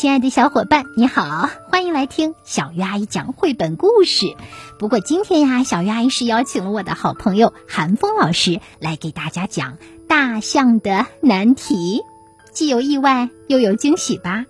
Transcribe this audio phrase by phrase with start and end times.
[0.00, 4.34] 亲爱的小伙伴，你好，欢迎来听小鱼阿姨讲绘本故事。
[4.78, 9.76] 不过今天呀，小鱼阿姨是邀请了我的好朋友韩风老师来给大家讲
[10.08, 12.00] 大象的难题，
[12.50, 14.46] 既有意外又有惊喜吧。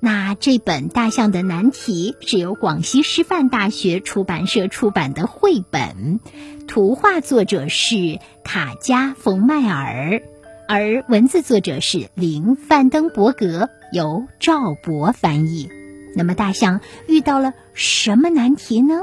[0.00, 6.18] 那这本《大象的难题》是由广西师范大学出版社出版的绘本，
[6.66, 10.20] 图画作者是卡加·冯迈尔。
[10.66, 15.70] 而文字作者是林范登伯格，由赵博翻译。
[16.14, 19.02] 那么大象遇到了什么难题呢？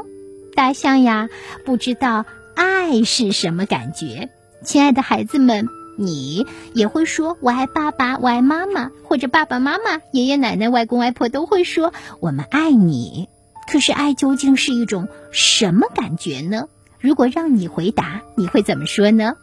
[0.55, 1.29] 大象呀，
[1.65, 4.29] 不知道爱是什么感觉。
[4.63, 13.29] 亲爱的孩子们，你也会说“我爱爸爸，我爱妈妈”，或者爸爸妈妈、爷爷奶奶、外公外婆都会说“我们爱你”。
[13.71, 16.67] 可是爱究竟是一种什么感觉呢？
[16.99, 19.35] 如果让你回答，你会怎么说呢？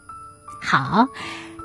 [0.61, 1.07] 好。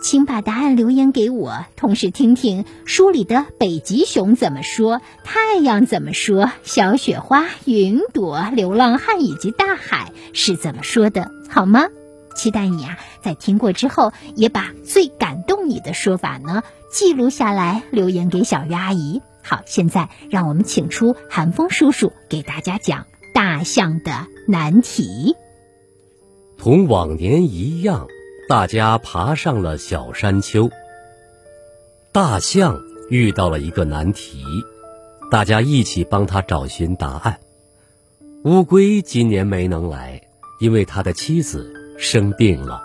[0.02, 11.88] 请把答案留言给我，同时听听书里的北极熊怎么说，太阳怎么说，小雪花、云朵、流浪汉以及大海是怎么说的，好吗？
[12.34, 19.20] 期待你啊，在听过之后，也把最感动你的说法呢记录下来，留言给小鱼阿姨。
[19.42, 25.34] 好，现在让我们请出韩风叔叔给大家讲大象的难题。
[26.56, 28.06] 同往年一样。
[28.50, 30.68] 大家爬上了小山丘。
[32.10, 34.42] 大象遇到了一个难题，
[35.30, 37.38] 大家一起帮他找寻答案。
[38.42, 40.20] 乌龟今年没能来，
[40.58, 42.82] 因为他的妻子生病了。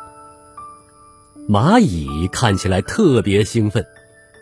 [1.50, 3.84] 蚂蚁看起来特别兴奋，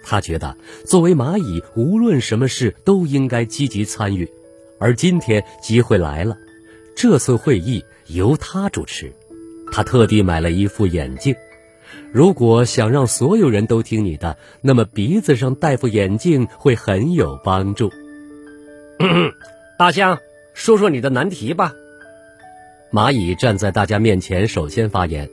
[0.04, 4.30] 他觉得作为蚂蚁，无论什么事都应该积极参与。
[4.78, 6.36] 而今天机会来了，
[6.98, 9.14] 这次会议由他主持。
[9.74, 11.36] 他特地买了一副眼镜。
[12.12, 17.92] 如果想让所有人都听你的，那么鼻子上戴副眼镜会很有帮助。
[19.80, 20.20] 大象，
[20.54, 21.74] 说说你的难题吧。
[22.92, 25.28] 蚂蚁站在大家面前，首先发言。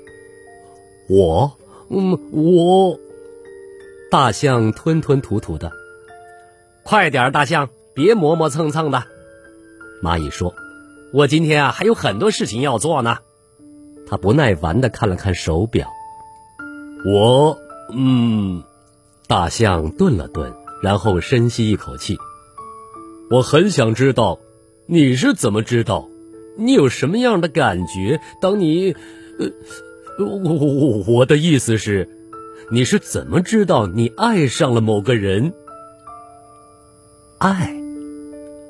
[1.06, 1.59] 我，
[1.91, 2.98] 嗯，我。
[4.10, 5.70] 大象吞吞吐吐的。
[6.82, 9.04] 快点，大象，别磨磨蹭蹭的。
[10.03, 10.54] 蚂蚁说
[11.12, 13.19] ：“我今天啊，还有很多事情要做呢。”
[14.10, 15.88] 他不耐烦的看了看手表，
[17.06, 17.56] 我，
[17.94, 18.65] 嗯，
[19.28, 22.19] 大象顿了顿，然后深吸一口气。
[23.31, 24.41] 我很想知道，
[24.87, 26.09] 你是怎么知道？
[26.59, 28.20] 你有什么样的感觉？
[28.43, 28.97] 当你，
[29.38, 29.49] 呃，
[30.19, 32.09] 我我我的意思是，
[32.72, 35.54] 你是怎么知道你爱上了某个人？
[37.38, 37.72] 爱，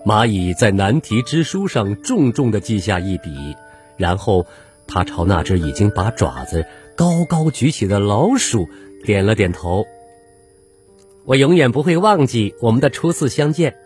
[0.04, 3.56] 蚂蚁在难题之书上重重的记下一笔，
[3.96, 4.46] 然后。
[4.90, 8.68] 他朝那只已经把爪子高高举起的老鼠
[9.04, 9.86] 点了点头。
[11.24, 13.76] 我永远不会忘记我们的初次相见，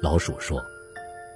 [0.00, 0.62] 老鼠说：“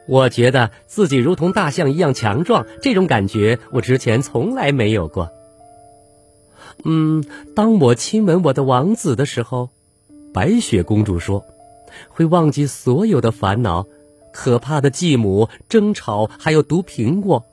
[0.09, 5.29] 我觉得自己如同大象一样强壮，这种感觉我之前从来没有过。”
[6.85, 7.23] 嗯，
[7.55, 9.69] 当我亲吻我的王子的时候，
[10.33, 11.45] 白雪公主说
[12.09, 13.87] ：“会忘记所有的烦恼，
[14.33, 17.45] 可怕的继母、争吵，还有毒苹果。”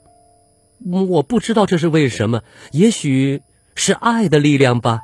[0.86, 2.42] 我不知道这是为什么，
[2.72, 3.42] 也许
[3.76, 5.02] 是爱的力量吧。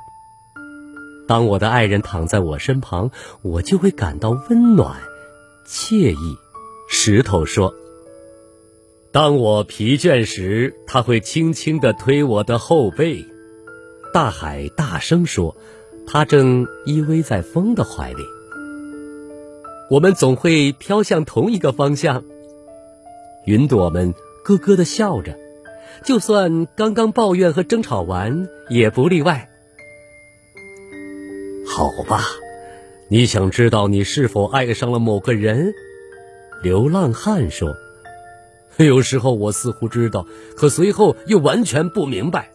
[1.28, 3.10] 当我的爱人躺在我身旁，
[3.42, 4.96] 我就会感到温暖、
[5.66, 6.36] 惬意。
[6.88, 7.74] 石头说
[9.12, 13.26] ：“当我疲倦时，他会轻轻地推我的后背。”
[14.14, 15.56] 大海大声说
[16.06, 18.22] ：“他正依偎在风的怀里。”
[19.90, 22.24] 我们总会飘向同一个方向。
[23.46, 25.36] 云朵们咯咯的笑着。
[26.04, 29.48] 就算刚刚抱怨和争吵完，也不例外。
[31.66, 32.22] 好吧，
[33.08, 35.72] 你想知道你是否爱上了某个人？
[36.62, 37.68] 流浪汉说
[38.78, 40.26] ：“有时候我似乎知道，
[40.56, 42.50] 可随后又完全不明白。”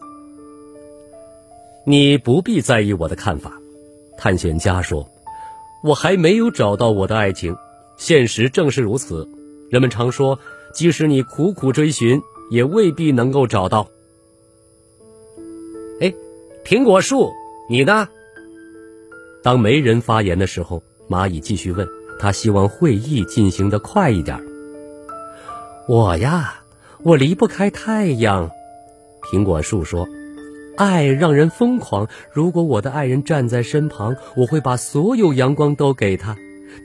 [1.86, 3.52] 你不必在意我的看法，
[4.18, 5.08] 探险家说
[5.84, 7.56] ：“我还没有找到我的爱情，
[7.96, 9.28] 现实正是如此。
[9.70, 10.38] 人们常说，
[10.74, 12.20] 即使你苦苦追寻。”
[12.52, 13.88] 也未必能够找到。
[16.02, 16.12] 哎，
[16.66, 17.30] 苹果树，
[17.70, 18.10] 你呢？
[19.42, 21.88] 当没人发言的时候，蚂蚁继续问
[22.20, 24.38] 他，希望会议进行的快一点。
[25.88, 26.62] 我呀，
[27.02, 28.50] 我离不开太阳。
[29.32, 30.06] 苹果树说
[30.76, 32.06] ：“爱让人疯狂。
[32.34, 36.36] 如果我的爱人站在身旁，我会把所有阳光都给他。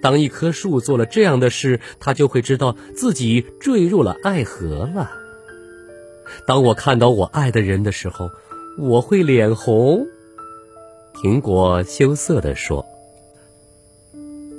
[0.02, 5.12] 当一棵树做了这样的事，他就会知道自己坠入了爱河了。”
[6.46, 8.30] 当我看到我爱的人的时候，
[8.78, 10.06] 我会脸红。
[11.16, 12.86] 苹果羞涩地说：“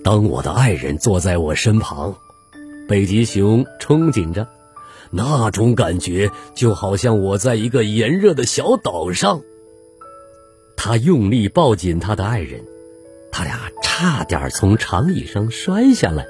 [0.02, 2.16] 当我的爱人坐在我身旁，
[2.88, 4.48] 北极熊憧憬着，
[5.12, 9.42] 那种感觉就好像我在一个炎热的小岛上。
[10.76, 12.64] 他用力抱紧他的爱人，
[13.30, 16.26] 他俩差点从长椅上摔下来。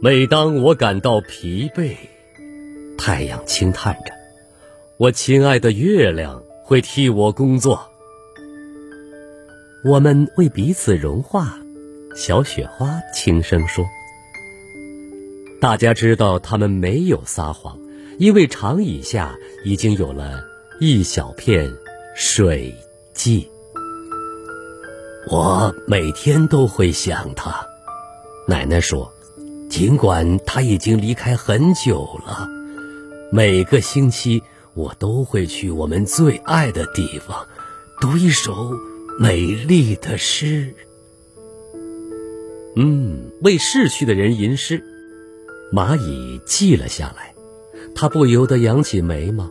[0.00, 1.96] 每当我感到疲惫，
[2.96, 4.12] 太阳轻叹着，
[4.96, 7.88] 我亲爱的月亮会替我工作。
[9.84, 11.58] 我们为彼此融化，
[12.14, 13.84] 小雪花轻声说。
[15.60, 17.78] 大家知道他们没有撒谎，
[18.18, 19.34] 因为长椅下
[19.64, 20.44] 已经有了
[20.80, 21.72] 一小片
[22.14, 22.74] 水
[23.14, 23.48] 迹。
[25.28, 27.66] 我每天都会想他，
[28.48, 29.12] 奶奶说，
[29.70, 32.48] 尽管他已经离开很久了，
[33.34, 34.42] 每个星期
[34.74, 37.46] 我都会去我们最爱的地方，
[37.98, 38.78] 读一首。
[39.18, 40.74] 美丽的诗，
[42.76, 44.82] 嗯，为逝去的人吟诗。
[45.72, 47.34] 蚂蚁记了下来，
[47.94, 49.50] 他不由得扬起眉毛，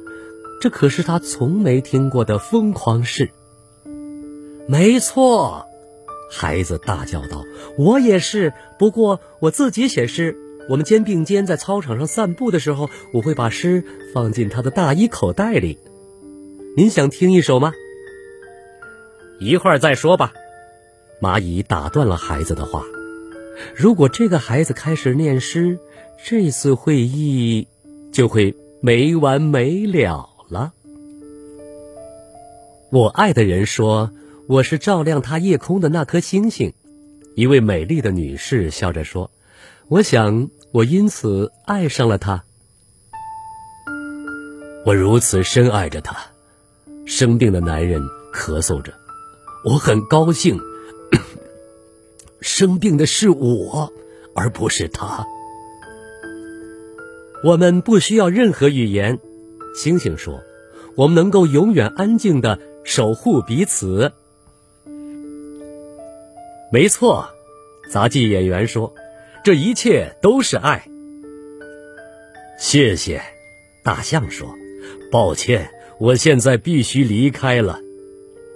[0.61, 3.29] 这可是他从没听过的疯狂事。
[4.67, 5.65] 没错，
[6.31, 7.43] 孩子大叫道
[7.77, 10.35] ：“我也是，不过我自己写诗。
[10.69, 15.77] 我们肩并肩在操场上散步的时候，我会把诗放进他的大衣口袋里。
[16.77, 17.73] 您想听一首吗？”
[19.41, 20.33] 一会儿再说吧，
[21.19, 22.83] 蚂蚁打断了孩子的话。
[23.75, 25.79] 如果这个孩子开始念诗，
[26.23, 27.67] 这次会议
[28.11, 30.73] 就会没完没了了。
[32.91, 34.11] 我爱的人说
[34.47, 36.73] 我是照亮他夜空的那颗星星。
[37.35, 39.31] 一位美丽的女士笑着说
[39.91, 42.45] ：“我想我因此爱上了他。
[44.85, 46.15] 我如此深爱着他。”
[47.05, 48.01] 生病的男人
[48.33, 48.93] 咳嗽着。
[49.65, 50.57] 我很高兴，
[52.39, 53.91] 生病的是我，
[54.33, 55.27] 而不是他。
[57.43, 59.19] 我们不需要任何语言，
[59.75, 60.41] 星星说
[60.95, 64.13] ：“我们能够永远安静的守护彼此。”
[66.71, 67.27] 没错，
[67.91, 68.93] 杂技演员说
[69.43, 70.83] ：“这一切都是爱。”
[72.59, 73.21] 谢谢，
[73.83, 74.47] 大象说
[75.11, 77.79] ：“抱歉，我现在必须离开了。”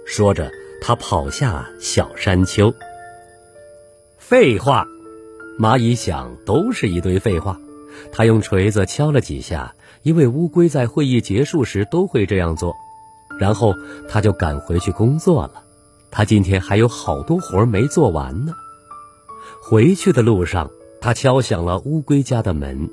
[0.06, 0.50] 说着。
[0.78, 2.72] 他跑下小山丘。
[4.18, 4.86] 废话，
[5.58, 7.58] 蚂蚁想，都是一堆废话。
[8.12, 12.76] 他用锤子敲了几下，因为乌龟在会议结束时都会这样做。
[13.40, 13.74] 然后
[14.08, 15.64] 他就赶回去工作了。
[16.10, 18.52] 他今天还有好多活没做完呢。
[19.68, 20.70] 回去的路上，
[21.00, 22.88] 他敲响了乌龟家的门。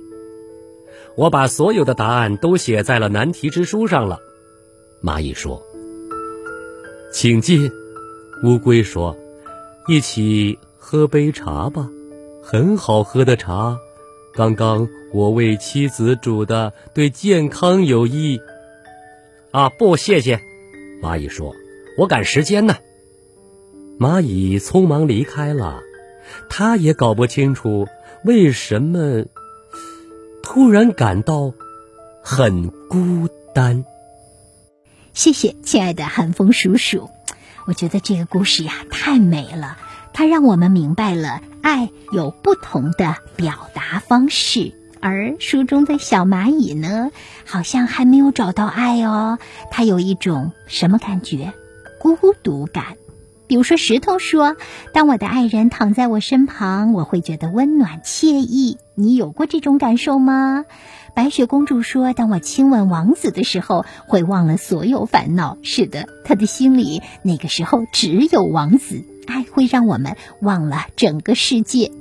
[1.15, 4.17] 我把所有的答案都写在了难题之书上了，
[5.03, 5.61] 蚂蚁说。
[7.11, 7.71] 请进，
[8.43, 9.15] 乌龟说
[9.87, 11.87] ：“一起喝杯茶吧，
[12.41, 13.77] 很好喝的茶，
[14.33, 18.41] 刚刚我为妻子煮的，对健康有益。”
[19.53, 20.41] 啊，不，谢谢。
[21.03, 21.53] 蚂蚁说
[21.99, 22.77] ：“我赶时间呢。”
[24.01, 25.83] 蚂蚁匆忙离开了，
[26.49, 27.87] 他也搞不清楚
[28.23, 29.25] 为什么
[30.41, 31.53] 突然感到
[32.21, 33.85] 很孤单。
[35.13, 37.09] 谢谢，亲爱的寒风叔叔。
[37.65, 39.77] 我觉得这个故事呀太美了，
[40.11, 44.73] 它让我们明白了爱有不同的表达方式。
[44.99, 47.11] 而书中的小蚂蚁呢，
[47.45, 49.37] 好像还没有找到爱哦，
[49.69, 51.53] 它有一种什么感觉？
[51.99, 52.97] 孤独感。
[53.53, 54.57] 比如说，石头说
[54.95, 60.65] ：“当我的爱人躺在我身旁，我会觉得温暖惬意。”你有过这种感受吗？
[61.13, 69.05] 白雪公主说：“当我亲吻王子的时候，会忘了所有烦恼。”是的，她的心里那个时候只有王子。
[69.27, 71.91] 爱会让我们忘了整个世界。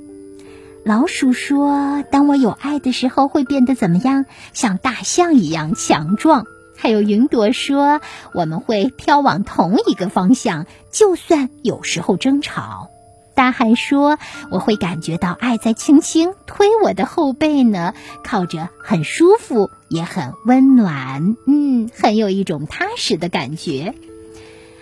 [0.83, 4.25] 老鼠说：“当我有爱的时候，会变得怎么样？
[4.53, 6.47] 像大象一样强壮。”
[6.83, 8.01] 还有云朵说
[8.35, 12.89] ：“我们会飘往同一个方向，就算有时候争吵。”
[13.35, 14.19] 大海说
[14.51, 17.93] ：“我会感觉到爱在轻轻推我的后背呢，
[18.25, 23.93] 靠着很舒服，也很温暖，嗯，很有一种踏实的感觉。”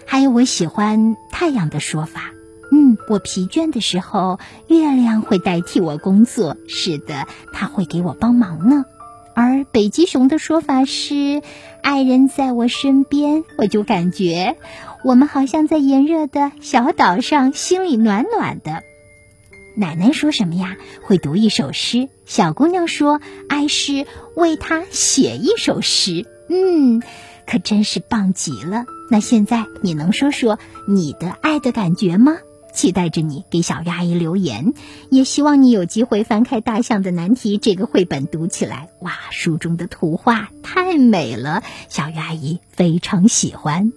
[0.08, 2.32] 还有我喜欢太阳的说法
[2.74, 6.58] ：“嗯，我疲倦的时候，月亮会代替我工作。
[6.68, 8.86] 是的，它会给我帮忙呢。”
[9.42, 11.42] 而北极熊的说法是
[11.82, 14.56] ：“爱人在我身边，我就感觉。”
[15.04, 18.84] 我们好像在炎热的小岛上，心里暖暖的。
[19.76, 20.78] 奶奶说什么呀？
[21.02, 22.08] 会读一首诗。
[22.28, 23.20] 小姑娘说
[23.50, 24.06] ：“爱是
[24.36, 27.02] 为他写一首诗。”嗯，
[27.48, 28.86] 可真是棒极了。
[29.10, 32.38] 那现在你能说说你的爱的感觉吗？
[32.74, 34.74] 期待着你给小鱼阿姨留言，
[35.10, 38.90] 也希望你有机会翻开《大象的难题》这个绘本读起来。
[39.02, 43.92] 哇，书中的图画太美了，小鱼阿姨非常喜欢。